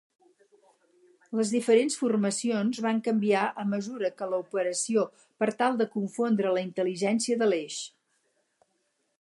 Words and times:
Les 1.39 1.49
diferents 1.55 1.97
formacions 1.99 2.79
van 2.87 3.01
canviar 3.09 3.43
a 3.65 3.65
mesura 3.75 4.11
que 4.21 4.31
l'operació 4.33 5.05
per 5.43 5.51
tal 5.63 5.81
de 5.83 5.89
confondre 5.99 6.55
la 6.57 6.65
intel·ligència 6.71 7.43
de 7.45 7.51
l'Eix. 7.53 7.79